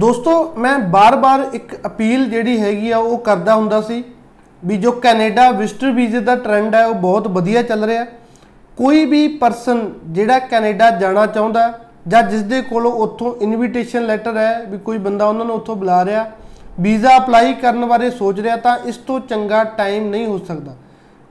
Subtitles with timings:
[0.00, 4.02] ਦੋਸਤੋ, ਮੈਂ ਬਾਰ-ਬਾਰ ਇੱਕ ਅਪੀਲ ਜਿਹੜੀ ਹੈਗੀ ਆ, ਉਹ ਕਰਦਾ ਹੁੰਦਾ ਸੀ
[4.62, 8.04] ਵੀ ਜੋ ਕੈਨੇਡਾ ਵਿਜ਼ਟਰ ਵੀਜ਼ੇ ਦਾ ਟ੍ਰੈਂਡ ਹੈ ਉਹ ਬਹੁਤ ਵਧੀਆ ਚੱਲ ਰਿਹਾ।
[8.78, 11.72] ਕੋਈ ਵੀ ਪਰਸਨ ਜਿਹੜਾ ਕੈਨੇਡਾ ਜਾਣਾ ਚਾਹੁੰਦਾ
[12.08, 16.04] ਜਾਂ ਜਿਸ ਦੇ ਕੋਲ ਉੱਥੋਂ ਇਨਵੀਟੇਸ਼ਨ ਲੈਟਰ ਹੈ ਵੀ ਕੋਈ ਬੰਦਾ ਉਹਨਾਂ ਨੂੰ ਉੱਥੋਂ ਬੁਲਾ
[16.04, 16.30] ਰਿਹਾ,
[16.80, 20.76] ਵੀਜ਼ਾ ਅਪਲਾਈ ਕਰਨ ਬਾਰੇ ਸੋਚ ਰਿਹਾ, ਤਾਂ ਇਸ ਤੋਂ ਚੰਗਾ ਟਾਈਮ ਨਹੀਂ ਹੋ ਸਕਦਾ।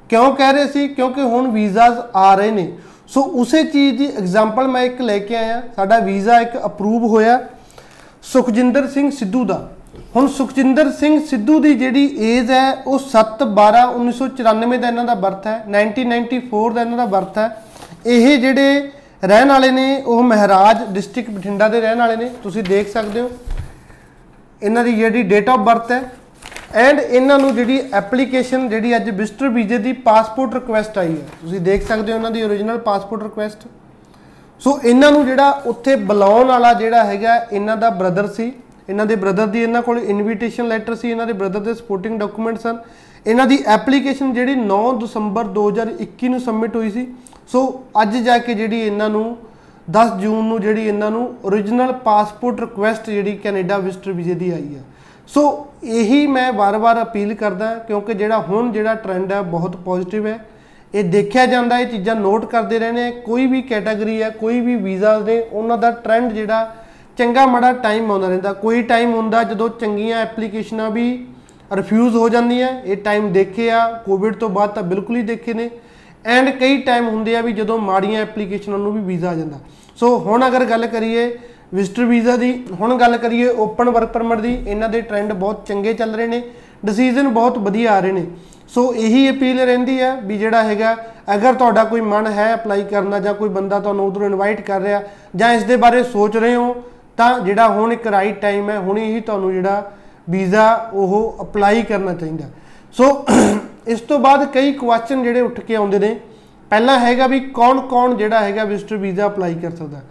[0.09, 0.87] ਕਿਉਂ ਕਹਿ ਰਹੇ ਸੀ?
[0.87, 2.71] ਕਿਉਂਕਿ ਹੁਣ ਵੀਜ਼ਾਸ ਆ ਰਹੇ ਨੇ।
[3.07, 7.39] ਸੋ ਉਸੇ ਚੀਜ਼ ਦੀ ਐਗਜ਼ਾਮਪਲ ਮੈਂ ਇੱਕ ਲੈ ਕੇ ਆਇਆ। ਸਾਡਾ ਵੀਜ਼ਾ ਇੱਕ ਅਪਰੂਵ ਹੋਇਆ।
[8.23, 9.69] ਸੁਖਜਿੰਦਰ ਸਿੰਘ ਸਿੱਧੂ ਦਾ।
[10.15, 15.15] ਹੁਣ ਸੁਖਜਿੰਦਰ ਸਿੰਘ ਸਿੱਧੂ ਦੀ ਜਿਹੜੀ ਏਜ ਹੈ, ਉਹ 7 12 1994 ਦਾ ਇਹਨਾਂ ਦਾ
[15.15, 17.63] ਬਰਥ ਹੈ 1994 ਦਾ ਇਹਨਾਂ ਦਾ ਬਰਥ ਹੈ।
[18.05, 18.91] ਇਹ ਜਿਹੜੇ
[19.25, 23.31] ਰਹਿਣ ਵਾਲੇ ਨੇ, ਉਹ ਮਹਾਰਾਜ ਡਿਸਟ੍ਰਿਕਟ ਬਠਿੰਡਾ ਦੇ ਰਹਿਣ ਵਾਲੇ ਨੇ, ਤੁਸੀਂ ਦੇਖ ਸਕਦੇ ਹੋ।
[24.63, 26.11] ਇਹਨਾਂ ਦੀ ਜਿਹੜੀ ਡੇਟ ਆਫ ਬਰਥ ਹੈ
[26.75, 31.59] ਐਂਡ ਇਹਨਾਂ ਨੂੰ ਜਿਹੜੀ ਐਪਲੀਕੇਸ਼ਨ ਜਿਹੜੀ ਅੱਜ ਵਿਜ਼ਟਰ ਵੀਜ਼ੇ ਦੀ ਪਾਸਪੋਰਟ ਰਿਕੁਐਸਟ ਆਈ ਹੈ। ਤੁਸੀਂ
[31.59, 33.57] ਦੇਖ ਸਕਦੇ ਹੋ ਇਹਨਾਂ ਦੀ origignal ਪਾਸਪੋਰਟ ਰਿਕੁਐਸਟ
[34.59, 38.51] ਸੋ ਇਹਨਾਂ ਨੂੰ ਜਿਹੜਾ ਉੱਥੇ ਬੁਲਾਉਣ ਵਾਲਾ ਜਿਹੜਾ ਹੈਗਾ, ਇਹਨਾਂ ਦਾ ਬ੍ਰਦਰ ਸੀ।
[38.89, 42.59] ਇਹਨਾਂ ਦੇ ਬ੍ਰਦਰ ਦੀ ਇਹਨਾਂ ਕੋਲ ਇਨਵੀਟੇਸ਼ਨ ਲੈਟਰ ਸੀ, ਇਹਨਾਂ ਦੇ ਬ੍ਰਦਰ ਦੇ ਸਪੋਰਟਿੰਗ ਡਾਕੂਮੈਂਟ
[42.59, 42.77] ਸਨ।
[43.25, 47.07] ਇਹਨਾਂ ਦੀ ਐਪਲੀਕੇਸ਼ਨ ਜਿਹੜੀ 9 ਦਸੰਬਰ 2021 ਨੂੰ ਸਬਮਿਟ ਹੋਈ ਸੀ।
[47.51, 49.37] ਸੋ ਅੱਜ ਜਾ ਕੇ ਜਿਹੜੀ ਇਹਨਾਂ ਨੂੰ
[49.87, 54.75] 10 ਜੂਨ ਨੂੰ ਜਿਹੜੀ ਇਹਨਾਂ ਨੂੰ origignal ਪਾਸਪੋਰਟ ਰਿਕੁਐਸਟ ਜਿਹੜੀ ਕੈਨੇਡਾ ਵਿਜ਼ਟਰ ਵੀਜ਼ੇ ਦੀ ਆਈ
[54.75, 54.83] ਹੈ
[55.29, 55.41] ਸੋ
[55.83, 60.39] ਇਹੀ ਮੈਂ ਵਾਰ-ਵਾਰ ਅਪੀਲ ਕਰਦਾ, ਕਿਉਂਕਿ ਜਿਹੜਾ ਹੁਣ ਜਿਹੜਾ ਟ੍ਰੈਂਡ ਹੈ ਬਹੁਤ ਪੋਜ਼ਿਟਿਵ ਹੈ।
[60.93, 64.75] ਇਹ ਦੇਖਿਆ ਜਾਂਦਾ, ਇਹ ਚੀਜ਼ਾਂ ਨੋਟ ਕਰਦੇ ਰਹਿੰਦੇ ਆ। ਕੋਈ ਵੀ ਕੈਟਾਗਰੀ ਹੈ, ਕੋਈ ਵੀ
[64.75, 66.75] ਵੀਜ਼ਾ ਦੇ, ਉਹਨਾਂ ਦਾ ਟ੍ਰੈਂਡ ਜਿਹੜਾ,
[67.17, 71.25] ਚੰਗਾ ਮੜਾ ਟਾਈਮ ਆਉਂਦਾ ਰਹਿੰਦਾ। ਕੋਈ ਟਾਈਮ ਹੁੰਦਾ ਜਦੋਂ ਚੰਗੀਆਂ ਐਪਲੀਕੇਸ਼ਨਾਂ ਵੀ
[71.73, 75.69] ਰਿਫਿਊਜ਼ ਹੋ ਜਾਂਦੀਆਂ, ਇਹ ਟਾਈਮ ਦੇਖੇ ਆ। ਕੋਵਿਡ ਤੋਂ ਬਾਅਦ ਤਾਂ ਬਿਲਕੁਲ ਹੀ ਦੇਖੇ ਨੇ।
[76.25, 79.59] ਐਂਡ ਕਈ ਟਾਈਮ ਹੁੰਦੇ ਆ ਵੀ ਜਦੋਂ ਮਾੜੀਆਂ ਐਪਲੀਕੇਸ਼ਨਾਂ ਨੂੰ ਵੀ ਵੀਜ਼ਾ ਆ ਜਾਂਦਾ।
[79.95, 81.37] ਸੋ ਹੁਣ ਅਗਰ ਗੱਲ ਕਰੀਏ
[81.73, 85.93] ਵਿਜ਼ਟਰ ਵੀਜ਼ਾ ਦੀ, ਹੁਣ ਗੱਲ ਕਰੀਏ ਓਪਨ ਵਰਕ ਪਰਮਿਟ ਦੀ, ਇਹਨਾਂ ਦੇ ਟ੍ਰੈਂਡ ਬਹੁਤ ਚੰਗੇ
[85.93, 86.41] ਚੱਲ ਰਹੇ ਨੇ।
[86.85, 88.25] ਡਿਸੀਜਨ ਬਹੁਤ ਵਧੀਆ ਆ ਰਹੇ ਨੇ।
[88.67, 90.95] ਸੋ ਇਹੀ ਅਪੀਲ ਰਹਿੰਦੀ ਹੈ ਵੀ ਜਿਹੜਾ ਹੈਗਾ,
[91.35, 94.81] ਅਗਰ ਤੁਹਾਡਾ ਕੋਈ ਮਨ ਹੈ ਅਪਲਾਈ ਕਰਨ ਦਾ ਜਾਂ ਕੋਈ ਬੰਦਾ ਤੁਹਾਨੂੰ ਉਧਰੋਂ ਇਨਵਾਈਟ ਕਰ
[94.81, 95.03] ਰਿਹਾ
[95.35, 96.75] ਜਾਂ ਇਸ ਦੇ ਬਾਰੇ ਸੋਚ ਰਹੇ ਹੋ,
[97.17, 99.91] ਤਾਂ ਜਿਹੜਾ ਹੁਣ ਇੱਕ ਰਾਈਟ ਟਾਈਮ ਹੈ, ਹੁਣੇ ਹੀ ਤੁਹਾਨੂੰ ਜਿਹੜਾ
[100.29, 102.45] ਵੀਜ਼ਾ ਉਹ ਅਪਲਾਈ ਕਰਨਾ ਚਾਹੀਦਾ।
[102.91, 103.25] ਸੋ
[103.87, 106.19] ਇਸ ਤੋਂ ਬਾਅਦ ਕਈ ਕੁਐਸਚਨ ਜਿਹੜੇ ਉੱਠ ਕੇ ਆਉਂਦੇ ਨੇ।
[106.69, 110.01] ਪਹਿਲਾ ਹੈਗਾ ਵੀ ਕੌਣ-ਕੌਣ ਜਿਹੜਾ ਹੈਗਾ ਵਿਜ਼ਟਰ ਵੀਜ਼ਾ ਅਪਲਾਈ ਕਰ ਸਕਦਾ।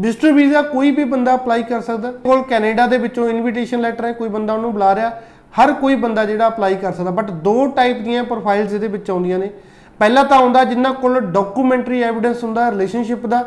[0.00, 4.12] ਵਿਜ਼ਟਰ ਵੀਜ਼ਾ ਕੋਈ ਵੀ ਬੰਦਾ ਅਪਲਾਈ ਕਰ ਸਕਦਾ। ਕੋਲ ਕੈਨੇਡਾ ਦੇ ਵਿੱਚੋਂ ਇਨਵੀਟੇਸ਼ਨ ਲੈਟਰ ਹੈ,
[4.12, 5.10] ਕੋਈ ਬੰਦਾ ਉਹਨੂੰ ਬੁਲਾ ਰਿਹਾ।
[5.58, 9.38] ਹਰ ਕੋਈ ਬੰਦਾ ਜਿਹੜਾ ਅਪਲਾਈ ਕਰ ਸਕਦਾ ਬਟ ਦੋ ਟਾਈਪ ਦੀਆਂ ਪ੍ਰੋਫਾਈਲਸ ਇਹਦੇ ਵਿੱਚ ਆਉਂਦੀਆਂ
[9.38, 9.50] ਨੇ।
[10.00, 13.44] ਪਹਿਲਾ ਤਾਂ ਆਉਂਦਾ ਜਿਨ੍ਹਾਂ ਕੋਲ ਡਾਕੂਮੈਂਟਰੀ ਐਵੀਡੈਂਸ ਹੁੰਦਾ ਰਿਲੇਸ਼ਨਸ਼ਿਪ ਦਾ।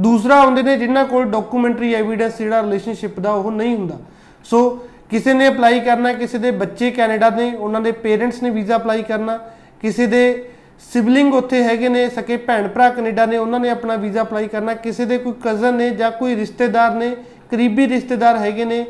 [0.00, 3.98] ਦੂਸਰਾ ਆਉਂਦੇ ਨੇ ਜਿਨ੍ਹਾਂ ਕੋਲ ਡਾਕੂਮੈਂਟਰੀ ਐਵੀਡੈਂਸ ਜਿਹੜਾ ਰਿਲੇਸ਼ਨਸ਼ਿਪ ਦਾ, ਉਹ ਨਹੀਂ ਹੁੰਦਾ।
[4.44, 4.78] ਸੋ
[5.10, 9.02] ਕਿਸੇ ਨੇ ਅਪਲਾਈ ਕਰਨਾ, ਕਿਸੇ ਦੇ ਬੱਚੇ ਕੈਨੇਡਾ ਨੇ ਉਹਨਾਂ ਦੇ ਪੇਰੈਂਟਸ ਨੇ ਵੀਜ਼ਾ ਅਪਲਾਈ
[9.02, 9.38] ਕਰਨਾ,
[9.80, 10.22] ਕਿਸੇ ਦੇ
[10.92, 14.74] ਸਿਬਲਿੰਗ ਉੱਥੇ ਹੈਗੇ ਨੇ, ਸਕੇ ਭੈਣ ਭਰਾ ਕੈਨੇਡਾ ਨੇ, ਉਹਨਾਂ ਨੇ ਆਪਣਾ ਵੀਜ਼ਾ ਅਪਲਾਈ ਕਰਨਾ,
[14.74, 17.14] ਕਿਸੇ ਦੇ ਕੋਈ ਕਜ਼ਨ ਨੇ ਜਾਂ ਕੋਈ ਰਿਸ਼ਤੇਦਾਰ ਨੇ,
[17.50, 18.84] ਕਰੀਬੀ ਰਿਸ਼ਤੇਦਾਰ ਹੈਗੇ ਨੇ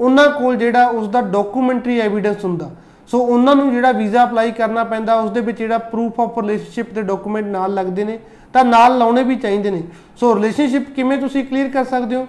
[0.00, 2.70] ਉਹਨਾਂ ਕੋਲ ਜਿਹੜਾ ਉਸ ਦਾ ਡਾਕੂਮੈਂਟਰੀ ਐਵੀਡੈਂਸ ਹੁੰਦਾ।
[3.08, 6.92] ਸੋ ਉਹਨਾਂ ਨੂੰ ਜਿਹੜਾ ਵੀਜ਼ਾ ਅਪਲਾਈ ਕਰਨਾ ਪੈਂਦਾ ਉਸ ਦੇ ਵਿੱਚ ਜਿਹੜਾ ਪ੍ਰੂਫ ਆਫ ਰਿਲੇਸ਼ਨਸ਼ਿਪ
[6.94, 8.18] ਦੇ ਡਾਕੂਮੈਂਟ ਨਾਲ ਲੱਗਦੇ ਨੇ,
[8.52, 9.82] ਤਾਂ ਨਾਲ ਲਾਉਣੇ ਵੀ ਚਾਹੀਦੇ ਨੇ।
[10.16, 12.26] ਸੋ ਰਿਲੇਸ਼ਨਸ਼ਿਪ ਕਿਵੇਂ ਤੁਸੀਂ ਕਲੀਅਰ ਕਰ ਸਕਦੇ ਹੋ?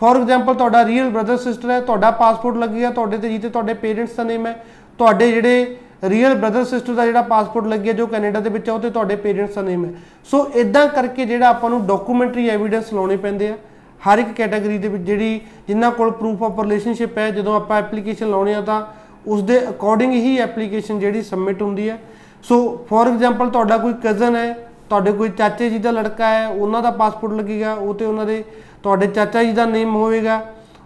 [0.00, 4.16] ਫੋਰ ਐਗਜ਼ਾਮਪਲ ਤੁਹਾਡਾ ਰੀਅਲ ਬ੍ਰਦਰ ਸਿਸਟਰ ਹੈ, ਤੁਹਾਡਾ ਪਾਸਪੋਰਟ ਲੱਗਿਆ ਤੁਹਾਡੇ ਤੇ ਜਿੱਤੇ ਤੁਹਾਡੇ ਪੇਰੈਂਟਸ
[4.16, 4.64] ਦਾ ਨੇਮ ਹੈ,
[4.98, 8.80] ਤੁਹਾਡੇ ਜਿਹੜੇ ਰੀਅਲ ਬ੍ਰਦਰ ਸਿਸਟਰ ਦਾ ਜਿਹੜਾ ਪਾਸਪੋਰਟ ਲੱਗਿਆ ਜੋ ਕੈਨੇਡਾ ਦੇ ਵਿੱਚ ਆ, ਉਹ
[8.80, 9.90] ਤੇ ਤੁਹਾਡੇ ਪੇਰੈਂਟਸ ਦਾ ਨੇਮ ਹੈ।
[10.24, 13.56] ਸੋ ਇਦਾਂ ਕਰਕੇ ਜਿਹੜਾ ਆਪਾਂ ਨੂੰ ਡਾਕੂਮੈਂਟਰੀ ਐਵੀਡੈਂਸ ਲਾਉਣੇ ਪੈਂਦੇ ਆ।
[14.00, 18.30] ਹਰ ਇੱਕ ਕੈਟਾਗਰੀ ਦੇ ਵਿੱਚ ਜਿਹੜੀ ਜਿਨ੍ਹਾਂ ਕੋਲ ਪ੍ਰੂਫ ਆਫ ਰਿਲੇਸ਼ਨਸ਼ਿਪ ਹੈ, ਜਦੋਂ ਆਪਾਂ ਐਪਲੀਕੇਸ਼ਨ
[18.30, 18.82] ਲਾਉਣੇ ਆ ਤਾਂ
[19.26, 21.98] ਉਸ ਦੇ ਅਕੋਰਡਿੰਗ ਹੀ ਐਪਲੀਕੇਸ਼ਨ ਜਿਹੜੀ ਸਬਮਿਟ ਹੁੰਦੀ ਹੈ।
[22.42, 22.56] ਸੋ
[22.88, 24.52] ਫੋਰ ਐਗਜ਼ਾਮਪਲ ਤੁਹਾਡਾ ਕੋਈ ਕਜ਼ਨ ਹੈ,
[24.88, 28.42] ਤੁਹਾਡੇ ਕੋਈ ਚਾਚੇ ਜੀ ਦਾ ਲੜਕਾ ਹੈ, ਉਹਨਾਂ ਦਾ ਪਾਸਪੋਰਟ ਲੱਗੇਗਾ, ਉਹ ਤੇ ਉਹਨਾਂ ਦੇ
[28.82, 30.40] ਤੁਹਾਡੇ ਚਾਚਾ ਜੀ ਦਾ ਨੇਮ ਹੋਵੇਗਾ।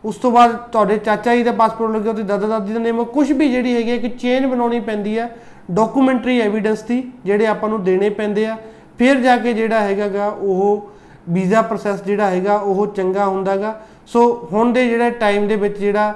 [0.04, 3.30] ਉਸ ਤੋਂ ਬਾਅਦ ਤੁਹਾਡੇ ਚਾਚਾ ਜੀ ਦਾ ਪਾਸਪੋਰਟ ਲੱਗਿਆ ਤੇ ਦਾਦਾ ਦਾਦੀ ਦਾ ਨੇਮ ਕੁਝ
[3.32, 5.28] ਵੀ ਜਿਹੜੀ ਹੈਗੀ ਇੱਕ ਚੇਨ ਬਣਾਉਣੀ ਪੈਂਦੀ ਹੈ
[5.70, 8.56] ਡਾਕੂਮੈਂਟਰੀ ਐਵੀਡੈਂਸ ਦੀ, ਜਿਹੜੇ ਆਪਾਂ ਨੂੰ ਦੇਣੇ ਪੈਂਦੇ ਆ।
[8.98, 10.90] ਫਿਰ ਜਾ ਕੇ ਜਿਹੜਾ ਹੈਗਾਗਾ, ਉਹ
[11.28, 16.14] ਵੀਜ਼ਾ ਪ੍ਰੋਸੈਸ ਜਿਹੜਾ ਹੈਗਾ, ਉਹ ਚੰਗਾ ਹੁੰਦਾਗਾ। ਸੋ ਹੁਣ ਦੇ ਜਿਹੜੇ ਟਾਈਮ ਦੇ ਵਿੱਚ ਜਿਹੜਾ,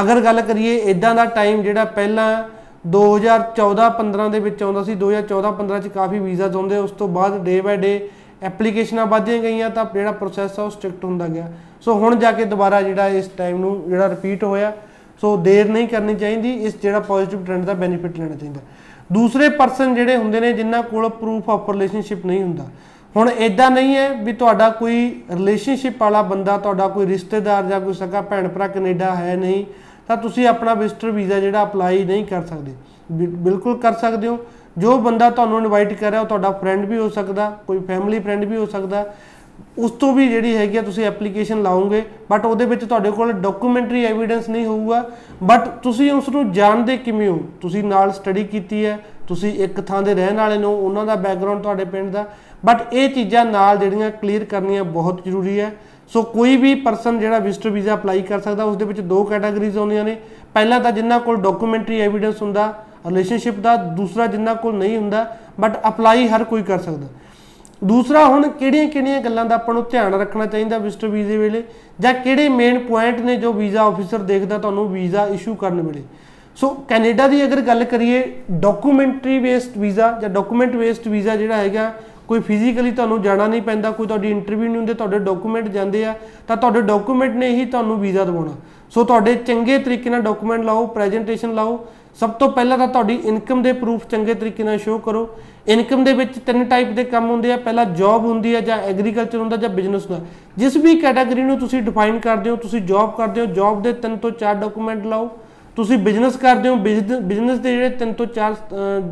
[0.00, 2.44] ਅਗਰ ਗੱਲ ਕਰੀਏ ਇਦਾਂ ਦਾ ਟਾਈਮ ਜਿਹੜਾ ਪਹਿਲਾਂ
[2.86, 7.76] 2014-15 ਦੇ ਵਿੱਚ ਆਉਂਦਾ ਸੀ 2014-15 ਚ ਕਾਫੀ ਵੀਜ਼ਾ ਆਉਂਦੇ, ਉਸ ਤੋਂ ਬਾਅਦ ਡੇ ਬਾਏ
[7.76, 8.08] ਡੇ
[8.42, 11.52] ਐਪਲੀਕੇਸ਼ਨਾਂ ਵਧਦੀਆਂ ਗਈਆਂ, ਤਾਂ ਜਿਹੜਾ ਪ੍ਰੋਸੈਸ ਆ, ਉਹ ਸਟ੍ਰਿਕਟ ਹੁੰਦਾ ਗਿਆ।
[11.82, 14.72] ਸੋ ਹੁਣ ਜਾ ਕੇ ਦੁਬਾਰਾ ਜਿਹੜਾ ਇਸ ਟਾਈਮ ਨੂੰ ਜਿਹੜਾ ਰਿਪੀਟ ਹੋਇਆ।
[15.20, 18.60] ਸੋ ਦੇਰ ਨਹੀਂ ਕਰਨੀ ਚਾਹੀਦੀ, ਇਸ ਜਿਹੜਾ ਪੋਜ਼ਿਟਿਵ ਟ੍ਰੈਂਡ ਦਾ ਬੈਨੀਫਿਟ ਲੈਣਾ ਚਾਹੀਦਾ।
[19.12, 22.64] ਦੂਸਰੇ ਪਰਸਨ ਜਿਹੜੇ ਹੁੰਦੇ ਨੇ, ਜਿਨ੍ਹਾਂ ਕੋਲ ਪ੍ਰੂਫ ਆਫ ਰਿਲੇਸ਼ਨਸ਼ਿਪ ਨਹੀਂ ਹੁੰਦਾ
[23.16, 24.98] ਹੁਣ ਇਦਾਂ ਨਹੀਂ ਹੈ ਵੀ ਤੁਹਾਡਾ ਕੋਈ
[25.30, 29.64] ਰਿਲੇਸ਼ਨਸ਼ਿਪ ਵਾਲਾ ਬੰਦਾ, ਤੁਹਾਡਾ ਕੋਈ ਰਿਸ਼ਤੇਦਾਰ ਜਾਂ ਕੋਈ ਸਗਾ ਭੈਣ ਭਰਾ ਕੈਨੇਡਾ ਹੈ ਨਹੀਂ,
[30.08, 32.72] ਤਾਂ ਤੁਸੀਂ ਆਪਣਾ ਵਿਜ਼ਟਰ ਵੀਜ਼ਾ ਜਿਹੜਾ ਅਪਲਾਈ ਨਹੀਂ ਕਰ ਸਕਦੇ।
[33.12, 34.38] ਬਿਲਕੁਲ ਕਰ ਸਕਦੇ ਹੋ।
[34.78, 38.44] ਜੋ ਬੰਦਾ ਤੁਹਾਨੂੰ ਇਨਵਾਈਟ ਕਰ ਰਿਹਾ ਉਹ ਤੁਹਾਡਾ ਫਰੈਂਡ ਵੀ ਹੋ ਸਕਦਾ, ਕੋਈ ਫੈਮਿਲੀ ਫਰੈਂਡ
[38.44, 39.04] ਵੀ ਹੋ ਸਕਦਾ।
[39.78, 44.04] ਉਸ ਤੋਂ ਵੀ ਜਿਹੜੀ ਹੈਗੀ ਆ ਤੁਸੀਂ ਐਪਲੀਕੇਸ਼ਨ ਲਾਉਂਗੇ ਬਟ ਉਹਦੇ ਵਿੱਚ ਤੁਹਾਡੇ ਕੋਲ ਡਾਕੂਮੈਂਟਰੀ
[44.04, 45.02] ਐਵੀਡੈਂਸ ਨਹੀਂ ਹੋਊਗਾ
[45.42, 47.38] ਬਟ ਤੁਸੀਂ ਉਸ ਨੂੰ ਜਾਣਦੇ ਕਿਵੇਂ ਹੋ?
[47.60, 48.98] ਤੁਸੀਂ ਨਾਲ ਸਟੱਡੀ ਕੀਤੀ ਹੈ,
[49.28, 52.24] ਤੁਸੀਂ ਇੱਕ ਥਾਂ ਦੇ ਰਹਿਣ ਵਾਲੇ ਨੂੰ ਉਹਨਾਂ ਦਾ ਬੈਕਗ੍ਰਾਉਂਡ ਤੁਹਾਡੇ ਪਿੰਡ ਦਾ
[52.64, 55.72] ਬਟ ਇਹ ਚੀਜ਼ਾਂ ਨਾਲ ਜਿਹੜੀਆਂ ਕਲੀਅਰ ਕਰਨੀਆਂ ਬਹੁਤ ਜ਼ਰੂਰੀ ਹੈ।
[56.12, 59.78] ਸੋ ਕੋਈ ਵੀ ਪਰਸਨ ਜਿਹੜਾ ਵਿਜ਼ਟਰ ਵੀਜ਼ਾ ਅਪਲਾਈ ਕਰ ਸਕਦਾ ਉਸ ਦੇ ਵਿੱਚ ਦੋ ਕੈਟਾਗਰੀਜ਼
[59.78, 60.16] ਆਉਂਦੀਆਂ ਨੇ।
[60.54, 62.72] ਪਹਿਲਾ ਤਾਂ ਜਿਨ੍ਹਾਂ ਕੋਲ ਡਾਕੂਮੈਂਟਰੀ ਐਵੀਡੈਂਸ ਹੁੰਦਾ
[63.06, 67.06] ਰਿਲੇਸ਼ਨਸ਼ਿਪ ਦਾ, ਦੂਸਰਾ ਜਿਨ੍ਹਾਂ ਕੋਲ ਨਹੀਂ ਹੁੰਦਾ ਬਟ ਅਪਲਾਈ ਹਰ ਕੋਈ ਕਰ ਸਕਦਾ।
[67.86, 71.62] ਦੂਸਰਾ ਹੁਣ ਕਿਹੜੀਆਂ-ਕਿਹੜੀਆਂ ਗੱਲਾਂ ਦਾ ਆਪਾਂ ਨੂੰ ਧਿਆਨ ਰੱਖਣਾ ਚਾਹੀਦਾ ਵਿਜ਼ਟਰ ਵੀਜ਼ੇ ਵੇਲੇ?
[72.00, 76.02] ਜਾਂ ਕਿਹੜੇ ਮੇਨ ਪੁਆਇੰਟ ਨੇ ਜੋ ਵੀਜ਼ਾ ਆਫੀਸਰ ਦੇਖਦਾ ਤੁਹਾਨੂੰ ਵੀਜ਼ਾ ਇਸ਼ੂ ਕਰਨ ਵੇਲੇ?
[76.56, 81.92] ਸੋ ਕੈਨੇਡਾ ਦੀ ਅਗਰ ਗੱਲ ਕਰੀਏ ਡਾਕੂਮੈਂਟਰੀ ਬੇਸਡ ਵੀਜ਼ਾ ਜਾਂ ਡਾਕੂਮੈਂਟ ਬੇਸਡ ਵੀਜ਼ਾ ਜਿਹੜਾ ਹੈਗਾ,
[82.28, 86.14] ਕੋਈ ਫਿਜ਼ੀਕਲੀ ਤੁਹਾਨੂੰ ਜਾਣਾ ਨਹੀਂ ਪੈਂਦਾ, ਕੋਈ ਤੁਹਾਡੀ ਇੰਟਰਵਿਊ ਨਹੀਂ ਹੁੰਦੇ, ਤੁਹਾਡੇ ਡਾਕੂਮੈਂਟ ਜਾਂਦੇ ਆ,
[86.48, 88.52] ਤਾਂ ਤੁਹਾਡੇ ਡਾਕੂਮੈਂਟ ਨੇ ਹੀ ਤੁਹਾਨੂੰ ਵੀਜ਼ਾ ਦਿਵਾਉਣਾ।
[88.90, 91.86] ਸੋ ਤੁਹਾਡੇ ਚੰਗੇ ਤਰੀਕੇ ਨਾਲ ਡਾਕੂਮੈਂਟ ਲਾਓ ਪ੍ਰੈਜੈਂਟੇਸ਼ਨ ਲਾਓ,
[92.20, 95.30] ਸਭ ਤੋਂ ਪਹਿਲਾਂ ਤਾਂ ਤੁਹਾਡੀ ਇਨਕਮ ਦੇ ਪ੍ਰੂਫ ਚੰਗੇ ਤਰੀਕੇ ਨਾਲ ਸ਼ੋਅ ਕਰੋ।
[95.68, 99.38] ਇਨਕਮ ਦੇ ਵਿੱਚ ਤਿੰਨ ਟਾਈਪ ਦੇ ਕੰਮ ਹੁੰਦੇ ਆ। ਪਹਿਲਾ ਜੌਬ ਹੁੰਦੀ ਹੈ ਜਾਂ ਐਗਰੀਕਲਚਰ
[99.38, 100.24] ਹੁੰਦਾ ਜਾਂ ਬਿਜ਼ਨਸ ਹੁੰਦਾ।
[100.58, 104.16] ਜਿਸ ਵੀ ਕੈਟਾਗਰੀ ਨੂੰ ਤੁਸੀਂ ਡਿਫਾਈਨ ਕਰਦੇ ਹੋ, ਤੁਸੀਂ ਜੌਬ ਕਰਦੇ ਹੋ ਜੌਬ ਦੇ ਤਿੰਨ
[104.16, 105.28] ਤੋਂ ਚਾਰ ਡਾਕੂਮੈਂਟ ਲਾਓ।
[105.76, 108.54] ਤੁਸੀਂ ਬਿਜ਼ਨਸ ਕਰਦੇ ਹੋ ਬਿਜ਼ਨਸ ਦੇ ਜਿਹੜੇ ਤਿੰਨ ਤੋਂ ਚਾਰ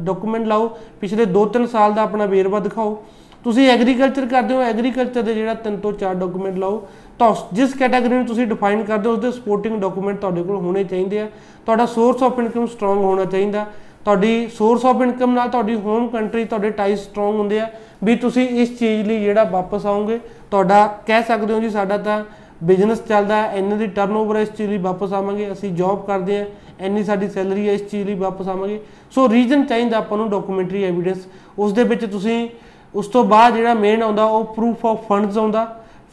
[0.04, 0.68] ਡਾਕੂਮੈਂਟ ਲਾਓ।
[1.00, 3.02] ਪਿਛਲੇ 2-3 ਸਾਲ ਦਾ ਆਪਣਾ ਵੇਰਵਾ ਦਿਖਾਓ।
[3.44, 6.86] ਤੁਸੀਂ ਐਗਰੀਕਲਚਰ ਕਰਦੇ ਹੋ ਐਗਰੀਕਲਚਰ ਦੇ ਜਿਹੜਾ ਤਿੰਨ ਤੋਂ ਚਾਰ ਡਾਕੂਮੈਂਟ ਲਾਓ।
[7.18, 10.84] ਤਾਂ ਜਿਸ ਕੈਟਾਗਰੀ ਨੂੰ ਤੁਸੀਂ ਡਿਫਾਈਨ ਕਰਦੇ ਹੋ ਉਸ ਦੇ ਸਪੋਰਟਿੰਗ ਡਾਕੂਮੈਂਟ ਤੁਹਾਡੇ ਕੋਲ ਹੋਣੇ
[10.84, 11.28] ਚਾਹੀਦੇ ਆ।
[11.66, 13.66] ਤੁਹਾਡਾ ਸੋਰਸ ਆਫ ਇਨਕਮ ਸਟਰੋਂਗ ਹੋਣਾ ਚਾਹੀਦਾ।
[14.04, 17.68] ਤੁਹਾਡੀ ਸੋਰਸ ਆਫ ਇਨਕਮ ਨਾਲ ਤੁਹਾਡੀ ਹੋਮ ਕੰਟਰੀ ਤੁਹਾਡੇ ਟਾਈਸ ਸਟਰੋਂਗ ਹੁੰਦੇ ਆ।
[18.04, 20.18] ਵੀ ਤੁਸੀਂ ਇਸ ਚੀਜ਼ ਲਈ ਜਿਹੜਾ ਵਾਪਸ ਆਓਗੇ,
[20.50, 22.22] ਤੁਹਾਡਾ ਕਹਿ ਸਕਦੇ ਹੋ ਜੀ, ਸਾਡਾ ਤਾਂ
[22.64, 26.44] ਬਿਜ਼ਨਸ ਚੱਲਦਾ ਹੈ, ਇੰਨੇ ਦੀ ਟਰਨਓਵਰ ਇਸ ਚੀਜ਼ ਲਈ ਵਾਪਸ ਆਵਾਂਗੇ, ਅਸੀਂ ਜੌਬ ਕਰਦੇ ਆ
[26.80, 28.80] ਇੰਨੀ ਸਾਡੀ ਸੈਲਰੀ ਹੈ ਇਸ ਚੀਜ਼ ਲਈ ਵਾਪਸ ਆਵਾਂਗੇ।
[29.14, 31.26] ਸੋ ਰੀਜ਼ਨ ਚਾਹੀਦਾ ਆਪਾਂ ਨੂੰ ਡਾਕੂਮੈਂਟਰੀ ਐਵੀਡੈਂਸ
[31.58, 32.48] ਉਸ ਦੇ ਵਿੱਚ ਤੁਸੀਂ,
[32.94, 35.64] ਉਸ ਤੋਂ ਬਾਅਦ ਜਿਹੜਾ ਮੇਨ ਆਉਂਦਾ, ਉਹ ਪ੍ਰੂਫ ਆਫ ਫੰਡਸ ਆਉਂਦਾ।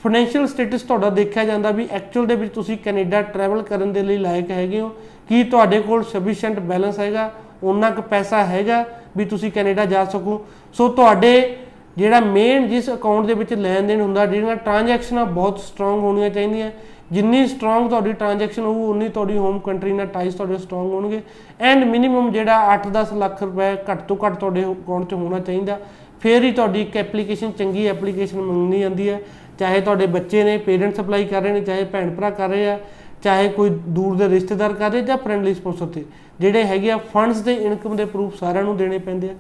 [0.03, 4.17] ਫਾਈਨੈਂਸ਼ੀਅਲ ਸਟੇਟਸ ਤੁਹਾਡਾ ਦੇਖਿਆ ਜਾਂਦਾ ਵੀ ਐਕਚੁਅਲ ਦੇ ਵਿੱਚ ਤੁਸੀਂ ਕੈਨੇਡਾ ਟਰੈਵਲ ਕਰਨ ਦੇ ਲਈ
[4.17, 4.89] ਲਾਇਕ ਹੈਗੇ ਹੋ।
[5.29, 7.29] ਕੀ ਤੁਹਾਡੇ ਕੋਲ ਸਫੀਸ਼ੀਐਂਟ ਬੈਲੈਂਸ ਹੈਗਾ?
[7.63, 8.83] ਉਹਨਾਂ ਕੁ ਪੈਸਾ ਹੈਗਾ
[9.17, 11.57] ਵੀ ਤੁਸੀਂ ਕੈਨੇਡਾ ਜਾ ਸਕੋ। ਸੋ ਤੁਹਾਡੇ
[11.97, 16.71] ਜਿਹੜਾ ਮੇਨ ਜਿਸ ਅਕਾਊਂਟ ਦੇ ਵਿੱਚ ਲੈਣ ਦੇਣ ਹੁੰਦਾ, ਜਿਹੜੀਆਂ ਟ੍ਰਾਂਜੈਕਸ਼ਨਾਂ ਬਹੁਤ ਸਟਰੋਂਗ ਹੋਣੀਆਂ ਚਾਹੀਦੀਆਂ।
[17.11, 21.21] ਜਿੰਨੀ ਸਟਰੋਂਗ ਤੁਹਾਡੀ ਟ੍ਰਾਂਜੈਕਸ਼ਨ ਹੋਊ ਉਨੀ ਤੁਹਾਡੀ ਹੋਮ ਕੰਟਰੀ ਨਾਲ ਟਾਈਸ ਤੁਹਾਡੇ ਸਟਰੋਂਗ ਹੋਣਗੇ।
[21.61, 25.77] ਐਂਡ ਮਿਨੀਮਮ ਜਿਹੜਾ 8-10 ਲੱਖ ਰੁਪਏ ਘੱਟ ਤੋਂ ਘੱਟ ਤੁਹਾਡੇ ਅਕਾਊਂਟ 'ਚ ਹੋਣਾ ਚਾਹੀਦਾ।
[26.21, 29.19] ਫਿਰ ਹੀ ਤੁਹਾਡੀ ਇੱਕ ਐਪਲੀਕੇਸ਼ਨ ਚੰਗੀ ਐਪਲੀਕੇਸ਼ਨ ਮੰਗਣੀ ਜਾਂਦੀ ਹੈ।
[29.59, 32.79] ਚਾਹੇ ਤੁਹਾਡੇ ਬੱਚੇ ਨੇ ਪੇਰੈਂਟਸ ਅਪਲਾਈ ਕਰ ਰਹੇ ਨੇ, ਚਾਹੇ ਭੈਣ ਭਰਾ ਕਰ ਰਹੇ ਆ।
[33.23, 36.03] ਚਾਹੇ ਕੋਈ ਦੂਰ ਦੇ ਰਿਸ਼ਤੇਦਾਰ ਕਰ ਰਹੇ ਜਾਂ ਫ੍ਰੈਂਡਲੀ ਸਪਾਂਸਰ ਤੇ,
[36.39, 39.33] ਜਿਹੜੇ ਹੈਗੇ ਆ ਫੰਡਸ ਦੇ ਇਨਕਮ ਦੇ ਪ੍ਰੂਫ ਸਾਰਿਆਂ ਨੂੰ ਦੇਣੇ ਪੈਂਦੇ ਆ।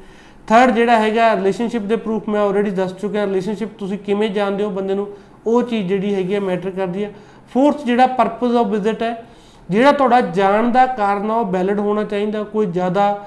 [0.47, 4.69] ਥਰਡ ਜਿਹੜਾ ਹੈਗਾ ਰਿਲੇਸ਼ਨਸ਼ਿਪ ਦੇ ਪ੍ਰੂਫ ਮੈਂ ਆਲਰੇਡੀ ਦੱਸ ਚੁੱਕਿਆ ਰਿਲੇਸ਼ਨਸ਼ਿਪ ਤੁਸੀਂ ਕਿਵੇਂ ਜਾਣਦੇ ਹੋ
[4.69, 5.07] ਬੰਦੇ ਨੂੰ,
[5.47, 7.09] ਉਹ ਚੀਜ਼ ਜਿਹੜੀ ਹੈਗੀ ਆ ਮੈਟਰ ਕਰਦੀ ਆ।
[7.53, 9.23] ਫੋਰਥ ਜਿਹੜਾ ਪਰਪਸ ਆਫ ਵਿਜ਼ਿਟ ਹੈ,
[9.69, 13.25] ਜਿਹੜਾ ਤੁਹਾਡਾ ਜਾਣ ਦਾ ਕਾਰਨ ਆ, ਉਹ ਵੈਲਿਡ ਹੋਣਾ ਚਾਹੀਦਾ, ਕੋਈ ਜ਼ਿਆਦਾ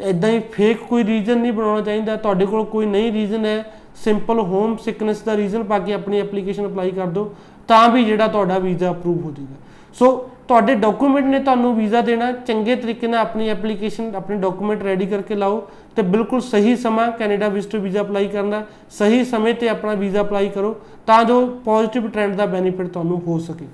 [0.00, 3.64] ਇਦਾਂ ਹੀ ਫੇਕ ਕੋਈ ਰੀਜ਼ਨ ਨਹੀਂ ਬਣਾਉਣਾ ਚਾਹੀਦਾ। ਤੁਹਾਡੇ ਕੋਲ ਕੋਈ ਨਹੀਂ ਰੀਜ਼ਨ ਹੈ
[4.04, 7.34] ਸਿੰਪਲ ਹੋਮ ਸਿਕਨੈਸ ਦਾ ਰੀਜ਼ਨ ਪਾ ਕੇ ਆਪਣੀ ਐਪਲੀਕੇਸ਼ਨ ਅਪਲਾਈ ਕਰ ਦਿਓ,
[7.68, 9.64] ਤਾਂ ਵੀ ਜਿਹੜਾ ਤੁਹਾਡਾ ਵੀਜ਼ਾ ਅਪਰੂਵ ਹੋ ਜਾਏਗਾ।
[9.98, 10.08] ਸੋ
[10.48, 15.34] ਤੁਹਾਡੇ ਡਾਕੂਮੈਂਟ ਨੇ ਤੁਹਾਨੂੰ ਵੀਜ਼ਾ ਦੇਣਾ, ਚੰਗੇ ਤਰੀਕੇ ਨਾਲ ਆਪਣੀ ਐਪਲੀਕੇਸ਼ਨ ਆਪਣੇ ਡਾਕੂਮੈਂਟ ਰੈਡੀ ਕਰਕੇ
[15.34, 15.60] ਲਾਓ
[15.96, 20.20] ਤੇ ਬਿਲਕੁਲ ਸਹੀ ਸਮਾਂ ਕੈਨੇਡਾ ਵਿਜ਼ਟਰ ਵੀਜ਼ਾ ਅਪਲਾਈ ਕਰਨ ਦਾ, ਸਹੀ ਸਮੇਂ ਤੇ ਆਪਣਾ ਵੀਜ਼ਾ
[20.20, 20.74] ਅਪਲਾਈ ਕਰੋ
[21.06, 23.66] ਤਾਂ ਜੋ ਪੋਜ਼ਿਟਿਵ ਟ੍ਰੈਂਡ ਦਾ ਬੈਨੀਫਿਟ ਤੁਹਾਨੂੰ ਹੋ ਸਕੇ।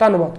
[0.00, 0.38] ਧੰਨਵਾਦ।